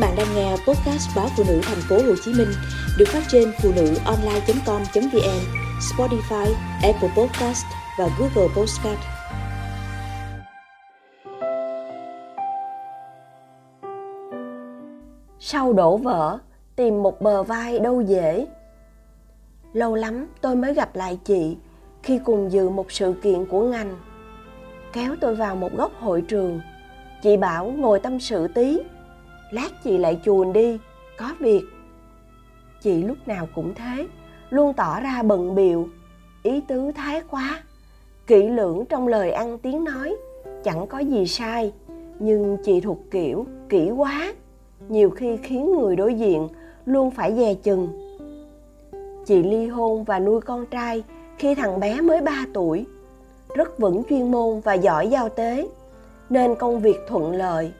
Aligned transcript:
bạn 0.00 0.14
đang 0.16 0.26
nghe 0.34 0.50
podcast 0.50 1.16
báo 1.16 1.28
phụ 1.36 1.44
nữ 1.48 1.60
thành 1.62 1.78
phố 1.88 1.96
Hồ 1.96 2.14
Chí 2.24 2.32
Minh 2.32 2.48
được 2.98 3.04
phát 3.08 3.22
trên 3.28 3.52
phụ 3.62 3.72
nữ 3.76 3.94
online.com.vn, 4.04 5.40
Spotify, 5.80 6.52
Apple 6.82 7.08
Podcast 7.16 7.64
và 7.98 8.08
Google 8.18 8.54
Podcast. 8.56 9.00
Sau 15.38 15.72
đổ 15.72 15.96
vỡ, 15.96 16.38
tìm 16.76 17.02
một 17.02 17.20
bờ 17.20 17.42
vai 17.42 17.78
đâu 17.78 18.00
dễ. 18.00 18.46
Lâu 19.72 19.94
lắm 19.94 20.26
tôi 20.40 20.56
mới 20.56 20.74
gặp 20.74 20.96
lại 20.96 21.18
chị 21.24 21.56
khi 22.02 22.20
cùng 22.24 22.52
dự 22.52 22.68
một 22.68 22.92
sự 22.92 23.14
kiện 23.22 23.46
của 23.46 23.62
ngành. 23.62 23.96
Kéo 24.92 25.16
tôi 25.20 25.34
vào 25.34 25.56
một 25.56 25.76
góc 25.76 25.92
hội 26.00 26.22
trường. 26.22 26.60
Chị 27.22 27.36
bảo 27.36 27.74
ngồi 27.78 28.00
tâm 28.00 28.20
sự 28.20 28.48
tí 28.48 28.78
lát 29.50 29.68
chị 29.84 29.98
lại 29.98 30.20
chuồn 30.24 30.52
đi. 30.52 30.78
Có 31.18 31.34
việc. 31.38 31.62
Chị 32.82 33.02
lúc 33.02 33.16
nào 33.26 33.48
cũng 33.54 33.74
thế, 33.74 34.06
luôn 34.50 34.72
tỏ 34.72 35.00
ra 35.00 35.22
bận 35.22 35.54
biệu 35.54 35.88
ý 36.42 36.60
tứ 36.68 36.92
thái 36.92 37.22
quá. 37.30 37.62
Kỹ 38.26 38.48
lưỡng 38.48 38.84
trong 38.88 39.08
lời 39.08 39.30
ăn 39.30 39.58
tiếng 39.58 39.84
nói, 39.84 40.16
chẳng 40.64 40.86
có 40.86 40.98
gì 40.98 41.26
sai. 41.26 41.72
Nhưng 42.18 42.56
chị 42.64 42.80
thuộc 42.80 42.98
kiểu, 43.10 43.46
kỹ 43.68 43.90
quá. 43.90 44.34
Nhiều 44.88 45.10
khi 45.10 45.36
khiến 45.36 45.72
người 45.72 45.96
đối 45.96 46.14
diện 46.14 46.48
luôn 46.86 47.10
phải 47.10 47.36
dè 47.36 47.54
chừng. 47.54 47.88
Chị 49.26 49.42
ly 49.42 49.66
hôn 49.66 50.04
và 50.04 50.18
nuôi 50.18 50.40
con 50.40 50.66
trai 50.66 51.02
khi 51.38 51.54
thằng 51.54 51.80
bé 51.80 52.00
mới 52.00 52.20
3 52.20 52.46
tuổi. 52.54 52.86
Rất 53.54 53.78
vững 53.78 54.02
chuyên 54.10 54.30
môn 54.30 54.60
và 54.60 54.74
giỏi 54.74 55.08
giao 55.08 55.28
tế, 55.28 55.68
nên 56.30 56.54
công 56.54 56.80
việc 56.80 56.96
thuận 57.08 57.32
lợi 57.32 57.72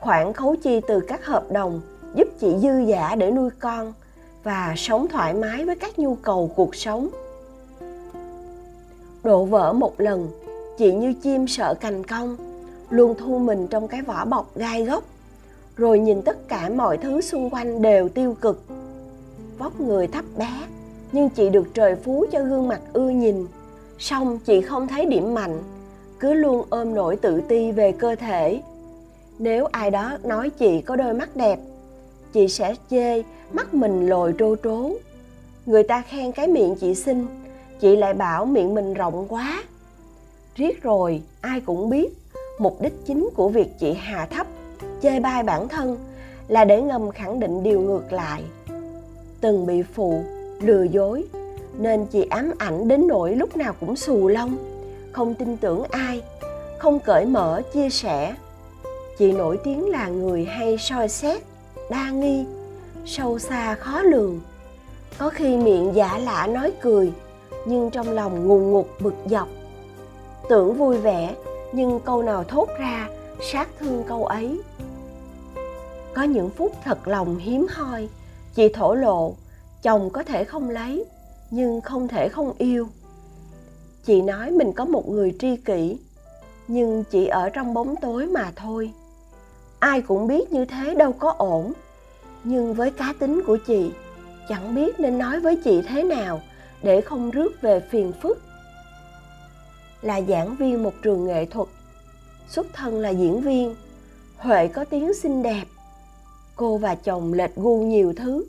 khoản 0.00 0.32
khấu 0.32 0.56
chi 0.56 0.80
từ 0.88 1.00
các 1.00 1.26
hợp 1.26 1.52
đồng 1.52 1.80
giúp 2.14 2.28
chị 2.40 2.54
dư 2.62 2.78
giả 2.78 3.14
để 3.14 3.30
nuôi 3.30 3.50
con 3.58 3.92
và 4.42 4.74
sống 4.76 5.08
thoải 5.08 5.34
mái 5.34 5.64
với 5.64 5.76
các 5.76 5.98
nhu 5.98 6.14
cầu 6.14 6.50
cuộc 6.56 6.74
sống. 6.74 7.08
Đổ 9.24 9.44
vỡ 9.44 9.72
một 9.72 10.00
lần, 10.00 10.28
chị 10.78 10.94
như 10.94 11.14
chim 11.22 11.46
sợ 11.48 11.74
cành 11.74 12.04
cong 12.04 12.36
luôn 12.90 13.14
thu 13.18 13.38
mình 13.38 13.68
trong 13.68 13.88
cái 13.88 14.02
vỏ 14.02 14.24
bọc 14.24 14.56
gai 14.56 14.84
góc, 14.84 15.04
rồi 15.76 15.98
nhìn 15.98 16.22
tất 16.22 16.48
cả 16.48 16.68
mọi 16.68 16.96
thứ 16.96 17.20
xung 17.20 17.50
quanh 17.50 17.82
đều 17.82 18.08
tiêu 18.08 18.36
cực. 18.40 18.62
Vóc 19.58 19.80
người 19.80 20.06
thấp 20.06 20.24
bé, 20.36 20.50
nhưng 21.12 21.28
chị 21.28 21.50
được 21.50 21.74
trời 21.74 21.96
phú 21.96 22.26
cho 22.32 22.44
gương 22.44 22.68
mặt 22.68 22.80
ưa 22.92 23.08
nhìn. 23.08 23.46
Song 23.98 24.38
chị 24.38 24.60
không 24.60 24.88
thấy 24.88 25.06
điểm 25.06 25.34
mạnh, 25.34 25.62
cứ 26.20 26.34
luôn 26.34 26.64
ôm 26.70 26.94
nỗi 26.94 27.16
tự 27.16 27.40
ti 27.40 27.72
về 27.72 27.92
cơ 27.92 28.14
thể 28.14 28.60
nếu 29.38 29.66
ai 29.72 29.90
đó 29.90 30.18
nói 30.24 30.50
chị 30.50 30.80
có 30.80 30.96
đôi 30.96 31.14
mắt 31.14 31.36
đẹp, 31.36 31.58
chị 32.32 32.48
sẽ 32.48 32.74
chê 32.90 33.22
mắt 33.52 33.74
mình 33.74 34.06
lồi 34.06 34.34
trô 34.38 34.56
trố. 34.64 34.90
Người 35.66 35.82
ta 35.82 36.02
khen 36.02 36.32
cái 36.32 36.48
miệng 36.48 36.76
chị 36.80 36.94
xinh, 36.94 37.26
chị 37.80 37.96
lại 37.96 38.14
bảo 38.14 38.44
miệng 38.44 38.74
mình 38.74 38.94
rộng 38.94 39.26
quá. 39.28 39.62
Riết 40.54 40.82
rồi, 40.82 41.22
ai 41.40 41.60
cũng 41.60 41.90
biết, 41.90 42.08
mục 42.58 42.80
đích 42.80 43.06
chính 43.06 43.28
của 43.34 43.48
việc 43.48 43.78
chị 43.80 43.92
hạ 43.92 44.26
thấp, 44.30 44.46
chê 45.02 45.20
bai 45.20 45.42
bản 45.42 45.68
thân 45.68 45.98
là 46.48 46.64
để 46.64 46.82
ngầm 46.82 47.10
khẳng 47.10 47.40
định 47.40 47.62
điều 47.62 47.80
ngược 47.80 48.12
lại. 48.12 48.42
Từng 49.40 49.66
bị 49.66 49.82
phụ, 49.82 50.22
lừa 50.60 50.82
dối, 50.82 51.24
nên 51.78 52.06
chị 52.06 52.26
ám 52.30 52.52
ảnh 52.58 52.88
đến 52.88 53.08
nỗi 53.08 53.36
lúc 53.36 53.56
nào 53.56 53.74
cũng 53.80 53.96
xù 53.96 54.28
lông, 54.28 54.56
không 55.12 55.34
tin 55.34 55.56
tưởng 55.56 55.82
ai, 55.90 56.22
không 56.78 56.98
cởi 57.00 57.24
mở 57.24 57.62
chia 57.72 57.90
sẻ 57.90 58.34
chị 59.18 59.32
nổi 59.32 59.58
tiếng 59.64 59.88
là 59.88 60.08
người 60.08 60.44
hay 60.44 60.78
soi 60.78 61.08
xét, 61.08 61.42
đa 61.90 62.10
nghi, 62.10 62.44
sâu 63.04 63.38
xa 63.38 63.74
khó 63.74 64.02
lường. 64.02 64.40
Có 65.18 65.30
khi 65.30 65.56
miệng 65.56 65.94
giả 65.94 66.18
lạ 66.18 66.46
nói 66.46 66.72
cười, 66.80 67.12
nhưng 67.66 67.90
trong 67.90 68.10
lòng 68.10 68.48
ngùn 68.48 68.70
ngụt 68.70 68.86
bực 69.00 69.14
dọc. 69.26 69.48
Tưởng 70.48 70.74
vui 70.74 70.98
vẻ, 70.98 71.34
nhưng 71.72 72.00
câu 72.00 72.22
nào 72.22 72.44
thốt 72.44 72.68
ra, 72.78 73.08
sát 73.52 73.68
thương 73.78 74.04
câu 74.08 74.24
ấy. 74.24 74.60
Có 76.14 76.22
những 76.22 76.50
phút 76.50 76.72
thật 76.84 77.08
lòng 77.08 77.38
hiếm 77.38 77.66
hoi, 77.70 78.08
chị 78.54 78.68
thổ 78.68 78.94
lộ, 78.94 79.34
chồng 79.82 80.10
có 80.10 80.22
thể 80.22 80.44
không 80.44 80.70
lấy, 80.70 81.04
nhưng 81.50 81.80
không 81.80 82.08
thể 82.08 82.28
không 82.28 82.52
yêu. 82.58 82.88
Chị 84.04 84.22
nói 84.22 84.50
mình 84.50 84.72
có 84.72 84.84
một 84.84 85.08
người 85.08 85.34
tri 85.38 85.56
kỷ, 85.56 85.98
nhưng 86.68 87.04
chỉ 87.10 87.26
ở 87.26 87.48
trong 87.48 87.74
bóng 87.74 87.94
tối 87.96 88.26
mà 88.26 88.52
thôi 88.56 88.92
ai 89.78 90.02
cũng 90.02 90.26
biết 90.26 90.52
như 90.52 90.64
thế 90.64 90.94
đâu 90.94 91.12
có 91.12 91.34
ổn. 91.38 91.72
Nhưng 92.44 92.74
với 92.74 92.90
cá 92.90 93.14
tính 93.18 93.42
của 93.46 93.58
chị, 93.66 93.90
chẳng 94.48 94.74
biết 94.74 95.00
nên 95.00 95.18
nói 95.18 95.40
với 95.40 95.56
chị 95.64 95.82
thế 95.82 96.02
nào 96.02 96.40
để 96.82 97.00
không 97.00 97.30
rước 97.30 97.62
về 97.62 97.80
phiền 97.90 98.12
phức. 98.22 98.38
Là 100.02 100.20
giảng 100.20 100.56
viên 100.56 100.82
một 100.82 100.92
trường 101.02 101.26
nghệ 101.26 101.44
thuật, 101.44 101.68
xuất 102.48 102.66
thân 102.72 103.00
là 103.00 103.08
diễn 103.08 103.40
viên, 103.40 103.74
huệ 104.36 104.68
có 104.68 104.84
tiếng 104.84 105.14
xinh 105.14 105.42
đẹp. 105.42 105.64
Cô 106.56 106.76
và 106.76 106.94
chồng 106.94 107.32
lệch 107.32 107.56
gu 107.56 107.82
nhiều 107.82 108.12
thứ. 108.16 108.44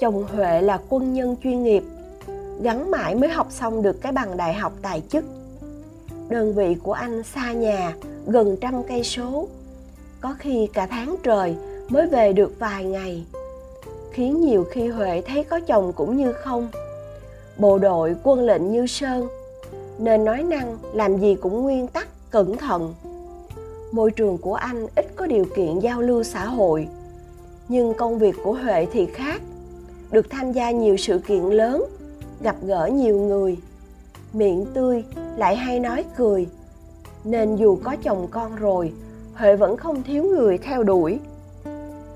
Chồng 0.00 0.26
huệ 0.36 0.60
là 0.60 0.80
quân 0.88 1.14
nhân 1.14 1.36
chuyên 1.42 1.62
nghiệp, 1.62 1.82
gắn 2.62 2.90
mãi 2.90 3.14
mới 3.14 3.30
học 3.30 3.46
xong 3.50 3.82
được 3.82 4.02
cái 4.02 4.12
bằng 4.12 4.36
đại 4.36 4.54
học 4.54 4.72
tài 4.82 5.02
chức. 5.08 5.24
Đơn 6.28 6.54
vị 6.54 6.76
của 6.82 6.92
anh 6.92 7.22
xa 7.22 7.52
nhà, 7.52 7.94
gần 8.26 8.56
trăm 8.60 8.82
cây 8.82 9.04
số 9.04 9.48
có 10.20 10.34
khi 10.38 10.68
cả 10.72 10.86
tháng 10.86 11.16
trời 11.22 11.56
mới 11.88 12.06
về 12.06 12.32
được 12.32 12.52
vài 12.58 12.84
ngày. 12.84 13.24
Khiến 14.12 14.40
nhiều 14.40 14.64
khi 14.70 14.88
huệ 14.88 15.22
thấy 15.26 15.44
có 15.44 15.60
chồng 15.60 15.92
cũng 15.92 16.16
như 16.16 16.32
không. 16.32 16.68
Bộ 17.58 17.78
đội, 17.78 18.16
quân 18.22 18.40
lệnh 18.40 18.72
như 18.72 18.86
sơn, 18.86 19.28
nên 19.98 20.24
nói 20.24 20.42
năng 20.42 20.78
làm 20.92 21.18
gì 21.18 21.34
cũng 21.34 21.62
nguyên 21.62 21.86
tắc, 21.86 22.08
cẩn 22.30 22.56
thận. 22.56 22.94
Môi 23.92 24.10
trường 24.10 24.38
của 24.38 24.54
anh 24.54 24.86
ít 24.94 25.06
có 25.16 25.26
điều 25.26 25.44
kiện 25.56 25.78
giao 25.78 26.02
lưu 26.02 26.22
xã 26.22 26.44
hội, 26.44 26.88
nhưng 27.68 27.94
công 27.94 28.18
việc 28.18 28.36
của 28.44 28.52
huệ 28.52 28.86
thì 28.92 29.06
khác. 29.06 29.42
Được 30.10 30.30
tham 30.30 30.52
gia 30.52 30.70
nhiều 30.70 30.96
sự 30.96 31.18
kiện 31.18 31.42
lớn, 31.42 31.84
gặp 32.40 32.56
gỡ 32.62 32.86
nhiều 32.86 33.20
người. 33.20 33.58
Miệng 34.32 34.66
tươi, 34.74 35.04
lại 35.36 35.56
hay 35.56 35.80
nói 35.80 36.04
cười. 36.16 36.48
Nên 37.24 37.56
dù 37.56 37.78
có 37.84 37.96
chồng 38.02 38.26
con 38.30 38.56
rồi 38.56 38.92
huệ 39.34 39.56
vẫn 39.56 39.76
không 39.76 40.02
thiếu 40.02 40.24
người 40.24 40.58
theo 40.58 40.82
đuổi. 40.82 41.20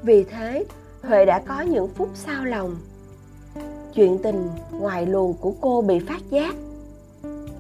Vì 0.03 0.25
thế, 0.25 0.65
huệ 1.03 1.25
đã 1.25 1.39
có 1.49 1.61
những 1.61 1.89
phút 1.89 2.09
sao 2.15 2.45
lòng. 2.45 2.77
Chuyện 3.95 4.19
tình 4.23 4.51
ngoài 4.71 5.07
luồng 5.07 5.35
của 5.35 5.53
cô 5.61 5.83
bị 5.83 5.99
phát 5.99 6.31
giác. 6.31 6.55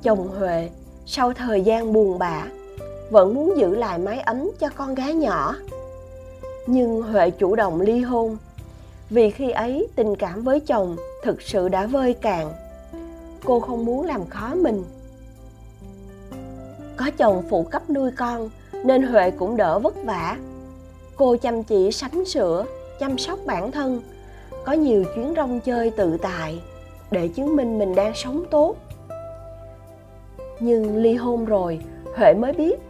Chồng 0.03 0.29
huệ, 0.39 0.71
sau 1.07 1.33
thời 1.33 1.63
gian 1.63 1.93
buồn 1.93 2.19
bã, 2.19 2.47
vẫn 3.11 3.35
muốn 3.35 3.55
giữ 3.57 3.75
lại 3.75 3.99
mái 3.99 4.21
ấm 4.21 4.51
cho 4.59 4.69
con 4.77 4.95
gái 4.95 5.15
nhỏ. 5.15 5.57
Nhưng 6.67 7.03
huệ 7.03 7.31
chủ 7.31 7.55
động 7.57 7.81
ly 7.81 8.01
hôn. 8.01 8.37
Vì 9.11 9.31
khi 9.31 9.51
ấy, 9.51 9.89
tình 9.97 10.17
cảm 10.17 10.43
với 10.43 10.61
chồng 10.61 10.97
thực 11.23 11.43
sự 11.43 11.69
đã 11.69 11.87
vơi 11.87 12.15
cạn. 12.15 12.53
Cô 13.45 13.61
không 13.61 13.85
muốn 13.85 14.07
làm 14.07 14.27
khó 14.27 14.55
mình. 14.55 14.85
Có 16.97 17.11
chồng 17.19 17.43
phụ 17.51 17.63
cấp 17.63 17.91
nuôi 17.91 18.11
con 18.17 18.51
nên 18.85 19.03
huệ 19.03 19.31
cũng 19.31 19.57
đỡ 19.57 19.79
vất 19.79 20.05
vả. 20.05 20.37
Cô 21.17 21.37
chăm 21.37 21.63
chỉ 21.63 21.93
sắm 21.93 22.25
sửa, 22.25 22.65
chăm 23.01 23.19
sóc 23.19 23.39
bản 23.47 23.71
thân, 23.71 24.03
có 24.65 24.73
nhiều 24.73 25.05
chuyến 25.15 25.35
rong 25.37 25.61
chơi 25.61 25.91
tự 25.91 26.17
tại 26.23 26.63
để 27.11 27.29
chứng 27.29 27.57
minh 27.57 27.79
mình 27.79 27.95
đang 27.95 28.15
sống 28.15 28.45
tốt. 28.51 28.77
Nhưng 30.61 30.97
ly 30.97 31.15
hôn 31.15 31.45
rồi, 31.45 31.81
huệ 32.17 32.35
mới 32.35 32.53
biết 32.53 32.81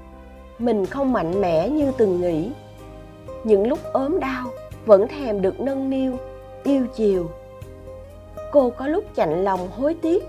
mình 0.58 0.86
không 0.86 1.12
mạnh 1.12 1.40
mẽ 1.40 1.68
như 1.68 1.92
từng 1.98 2.20
nghĩ. 2.20 2.50
Những 3.44 3.66
lúc 3.68 3.78
ốm 3.92 4.20
đau, 4.20 4.46
vẫn 4.86 5.08
thèm 5.08 5.42
được 5.42 5.60
nâng 5.60 5.90
niu, 5.90 6.12
yêu 6.64 6.86
chiều. 6.94 7.30
Cô 8.52 8.70
có 8.70 8.88
lúc 8.88 9.04
chạnh 9.14 9.44
lòng 9.44 9.68
hối 9.76 9.94
tiếc, 9.94 10.28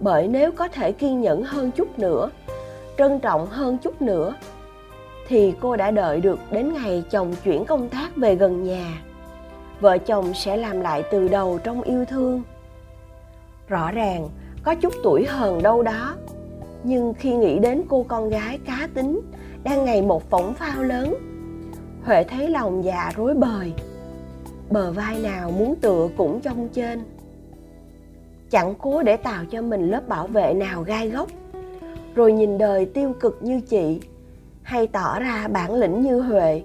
bởi 0.00 0.28
nếu 0.28 0.52
có 0.52 0.68
thể 0.68 0.92
kiên 0.92 1.20
nhẫn 1.20 1.42
hơn 1.42 1.70
chút 1.70 1.98
nữa, 1.98 2.30
trân 2.98 3.20
trọng 3.20 3.46
hơn 3.46 3.78
chút 3.78 4.02
nữa 4.02 4.34
thì 5.30 5.54
cô 5.60 5.76
đã 5.76 5.90
đợi 5.90 6.20
được 6.20 6.38
đến 6.50 6.72
ngày 6.72 7.04
chồng 7.10 7.34
chuyển 7.44 7.64
công 7.64 7.88
tác 7.88 8.16
về 8.16 8.34
gần 8.34 8.64
nhà. 8.64 9.02
Vợ 9.80 9.98
chồng 9.98 10.34
sẽ 10.34 10.56
làm 10.56 10.80
lại 10.80 11.02
từ 11.10 11.28
đầu 11.28 11.58
trong 11.64 11.82
yêu 11.82 12.04
thương. 12.04 12.42
Rõ 13.68 13.92
ràng, 13.92 14.28
có 14.62 14.74
chút 14.74 14.92
tuổi 15.02 15.26
hờn 15.28 15.62
đâu 15.62 15.82
đó. 15.82 16.16
Nhưng 16.84 17.14
khi 17.14 17.36
nghĩ 17.36 17.58
đến 17.58 17.82
cô 17.88 18.04
con 18.08 18.28
gái 18.28 18.58
cá 18.66 18.88
tính 18.94 19.20
đang 19.64 19.84
ngày 19.84 20.02
một 20.02 20.30
phỏng 20.30 20.54
phao 20.54 20.82
lớn, 20.82 21.14
huệ 22.04 22.24
thấy 22.24 22.48
lòng 22.48 22.84
già 22.84 23.12
rối 23.16 23.34
bời. 23.34 23.72
Bờ 24.70 24.92
vai 24.92 25.18
nào 25.18 25.50
muốn 25.50 25.74
tựa 25.80 26.08
cũng 26.16 26.40
trong 26.40 26.68
trên. 26.68 27.04
Chẳng 28.50 28.74
cố 28.78 29.02
để 29.02 29.16
tạo 29.16 29.44
cho 29.50 29.62
mình 29.62 29.90
lớp 29.90 30.08
bảo 30.08 30.26
vệ 30.26 30.54
nào 30.54 30.82
gai 30.82 31.10
góc. 31.10 31.28
Rồi 32.14 32.32
nhìn 32.32 32.58
đời 32.58 32.84
tiêu 32.84 33.12
cực 33.20 33.38
như 33.42 33.60
chị 33.60 34.00
hay 34.62 34.86
tỏ 34.86 35.20
ra 35.20 35.48
bản 35.48 35.74
lĩnh 35.74 36.00
như 36.00 36.20
huệ. 36.20 36.62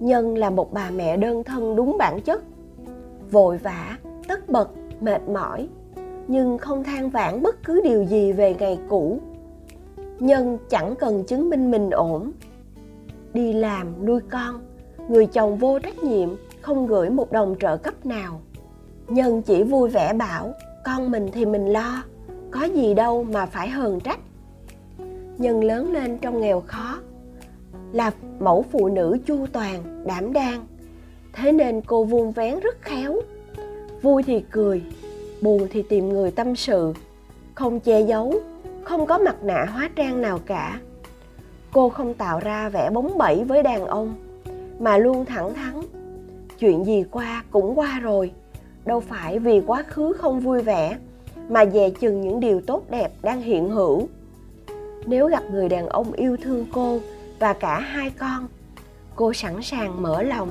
Nhân 0.00 0.38
là 0.38 0.50
một 0.50 0.72
bà 0.72 0.90
mẹ 0.90 1.16
đơn 1.16 1.44
thân 1.44 1.76
đúng 1.76 1.98
bản 1.98 2.20
chất. 2.20 2.42
Vội 3.30 3.58
vã, 3.58 3.98
tất 4.28 4.48
bật, 4.48 4.70
mệt 5.00 5.28
mỏi, 5.28 5.68
nhưng 6.28 6.58
không 6.58 6.84
than 6.84 7.10
vãn 7.10 7.42
bất 7.42 7.64
cứ 7.64 7.80
điều 7.84 8.04
gì 8.04 8.32
về 8.32 8.54
ngày 8.58 8.78
cũ. 8.88 9.20
Nhân 10.18 10.58
chẳng 10.68 10.94
cần 10.96 11.24
chứng 11.24 11.50
minh 11.50 11.70
mình 11.70 11.90
ổn. 11.90 12.32
Đi 13.32 13.52
làm, 13.52 14.06
nuôi 14.06 14.20
con, 14.30 14.60
người 15.08 15.26
chồng 15.26 15.56
vô 15.56 15.78
trách 15.78 15.98
nhiệm, 15.98 16.28
không 16.60 16.86
gửi 16.86 17.10
một 17.10 17.32
đồng 17.32 17.54
trợ 17.60 17.76
cấp 17.76 18.06
nào. 18.06 18.40
Nhân 19.08 19.42
chỉ 19.42 19.62
vui 19.62 19.88
vẻ 19.88 20.12
bảo, 20.12 20.52
con 20.84 21.10
mình 21.10 21.28
thì 21.32 21.46
mình 21.46 21.66
lo, 21.66 22.02
có 22.50 22.64
gì 22.64 22.94
đâu 22.94 23.24
mà 23.24 23.46
phải 23.46 23.68
hờn 23.68 24.00
trách 24.00 24.20
nhân 25.38 25.64
lớn 25.64 25.92
lên 25.92 26.18
trong 26.18 26.40
nghèo 26.40 26.60
khó, 26.66 26.98
là 27.92 28.10
mẫu 28.38 28.64
phụ 28.72 28.88
nữ 28.88 29.18
chu 29.26 29.46
toàn, 29.52 30.04
đảm 30.06 30.32
đang. 30.32 30.66
Thế 31.32 31.52
nên 31.52 31.80
cô 31.80 32.04
vuông 32.04 32.32
vén 32.32 32.60
rất 32.60 32.82
khéo. 32.82 33.20
Vui 34.02 34.22
thì 34.22 34.44
cười, 34.50 34.82
buồn 35.40 35.66
thì 35.70 35.82
tìm 35.82 36.08
người 36.08 36.30
tâm 36.30 36.56
sự. 36.56 36.92
Không 37.54 37.80
che 37.80 38.00
giấu, 38.00 38.34
không 38.82 39.06
có 39.06 39.18
mặt 39.18 39.44
nạ 39.44 39.66
hóa 39.72 39.90
trang 39.96 40.22
nào 40.22 40.38
cả. 40.46 40.80
Cô 41.72 41.88
không 41.88 42.14
tạo 42.14 42.40
ra 42.40 42.68
vẻ 42.68 42.90
bóng 42.90 43.18
bẩy 43.18 43.44
với 43.44 43.62
đàn 43.62 43.86
ông, 43.86 44.14
mà 44.78 44.98
luôn 44.98 45.24
thẳng 45.24 45.54
thắn. 45.54 45.82
Chuyện 46.58 46.84
gì 46.84 47.04
qua 47.10 47.44
cũng 47.50 47.78
qua 47.78 48.00
rồi, 48.00 48.32
đâu 48.84 49.00
phải 49.00 49.38
vì 49.38 49.60
quá 49.66 49.82
khứ 49.82 50.12
không 50.12 50.40
vui 50.40 50.62
vẻ, 50.62 50.98
mà 51.48 51.66
dè 51.66 51.90
chừng 51.90 52.20
những 52.20 52.40
điều 52.40 52.60
tốt 52.60 52.82
đẹp 52.90 53.12
đang 53.22 53.42
hiện 53.42 53.68
hữu 53.68 54.08
nếu 55.06 55.28
gặp 55.28 55.42
người 55.50 55.68
đàn 55.68 55.88
ông 55.88 56.12
yêu 56.12 56.36
thương 56.42 56.66
cô 56.72 57.00
và 57.38 57.52
cả 57.52 57.80
hai 57.80 58.10
con, 58.10 58.48
cô 59.16 59.32
sẵn 59.32 59.62
sàng 59.62 60.02
mở 60.02 60.22
lòng. 60.22 60.48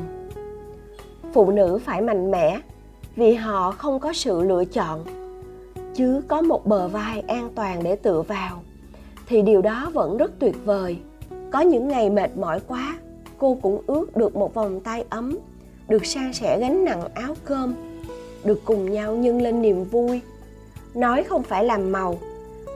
Phụ 1.34 1.52
nữ 1.52 1.80
phải 1.86 2.02
mạnh 2.02 2.32
mẽ 2.32 2.60
vì 3.16 3.34
họ 3.34 3.72
không 3.72 4.00
có 4.00 4.14
sự 4.14 4.42
lựa 4.42 4.66
chọn, 4.66 5.04
chứ 5.94 6.22
có 6.28 6.42
một 6.42 6.66
bờ 6.66 6.88
vai 6.88 7.24
an 7.28 7.50
toàn 7.56 7.84
để 7.84 7.96
tựa 7.96 8.22
vào, 8.22 8.64
thì 9.28 9.42
điều 9.42 9.62
đó 9.62 9.92
vẫn 9.94 10.18
rất 10.18 10.32
tuyệt 10.40 10.56
vời. 10.66 10.98
Có 11.52 11.62
những 11.62 11.88
ngày 11.88 12.10
mệt 12.10 12.38
mỏi 12.38 12.60
quá, 12.68 12.98
cô 13.38 13.58
cũng 13.62 13.82
ước 13.88 14.18
được 14.18 14.36
một 14.36 14.54
vòng 14.54 14.80
tay 14.80 15.06
ấm, 15.10 15.38
được 15.88 16.06
san 16.06 16.34
sẻ 16.34 16.60
gánh 16.60 16.86
nặng 16.86 17.02
áo 17.14 17.36
cơm, 17.46 17.74
được 18.44 18.62
cùng 18.66 18.92
nhau 18.92 19.16
nhân 19.16 19.42
lên 19.42 19.62
niềm 19.62 19.84
vui. 19.84 20.22
Nói 20.94 21.24
không 21.24 21.44
phải 21.44 21.66
làm 21.66 21.92
màu 21.92 22.18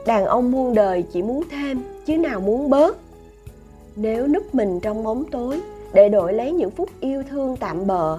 đàn 0.06 0.24
ông 0.24 0.50
muôn 0.50 0.74
đời 0.74 1.04
chỉ 1.12 1.22
muốn 1.22 1.42
thêm, 1.50 1.82
chứ 2.06 2.18
nào 2.18 2.40
muốn 2.40 2.70
bớt. 2.70 2.96
Nếu 3.96 4.26
núp 4.26 4.54
mình 4.54 4.80
trong 4.80 5.02
bóng 5.02 5.24
tối, 5.30 5.60
để 5.92 6.08
đổi 6.08 6.32
lấy 6.32 6.52
những 6.52 6.70
phút 6.70 6.88
yêu 7.00 7.22
thương 7.30 7.56
tạm 7.56 7.86
bợ 7.86 8.18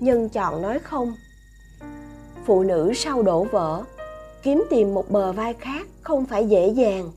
nhân 0.00 0.28
chọn 0.28 0.62
nói 0.62 0.78
không. 0.78 1.12
Phụ 2.46 2.62
nữ 2.62 2.92
sau 2.94 3.22
đổ 3.22 3.44
vỡ, 3.44 3.82
kiếm 4.42 4.64
tìm 4.70 4.94
một 4.94 5.10
bờ 5.10 5.32
vai 5.32 5.54
khác 5.54 5.86
không 6.02 6.24
phải 6.24 6.48
dễ 6.48 6.68
dàng. 6.68 7.10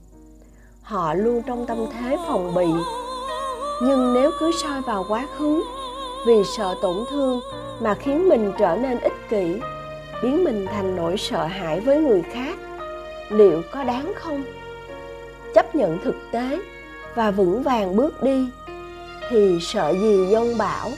Họ 0.81 1.13
luôn 1.13 1.41
trong 1.47 1.65
tâm 1.65 1.77
thế 1.91 2.17
phòng 2.27 2.55
bị, 2.55 2.67
nhưng 3.83 4.13
nếu 4.13 4.31
cứ 4.39 4.51
soi 4.63 4.81
vào 4.81 5.05
quá 5.09 5.27
khứ, 5.37 5.63
vì 6.27 6.43
sợ 6.57 6.75
tổn 6.81 6.95
thương 7.09 7.39
mà 7.79 7.93
khiến 7.93 8.29
mình 8.29 8.51
trở 8.59 8.75
nên 8.75 8.99
ích 8.99 9.29
kỷ, 9.29 9.55
biến 10.23 10.43
mình 10.43 10.65
thành 10.67 10.95
nỗi 10.95 11.17
sợ 11.17 11.45
hãi 11.45 11.79
với 11.79 11.97
người 12.01 12.21
khác 12.21 12.57
liệu 13.31 13.61
có 13.71 13.83
đáng 13.83 14.13
không? 14.15 14.43
Chấp 15.53 15.75
nhận 15.75 15.97
thực 16.03 16.15
tế 16.31 16.59
và 17.15 17.31
vững 17.31 17.63
vàng 17.63 17.95
bước 17.95 18.23
đi, 18.23 18.49
thì 19.29 19.59
sợ 19.61 19.93
gì 20.01 20.27
dông 20.31 20.57
bão? 20.57 20.91